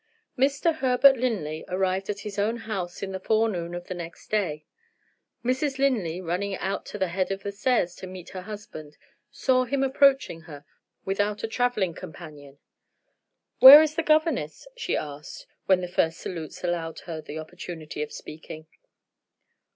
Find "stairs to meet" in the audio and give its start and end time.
7.51-8.29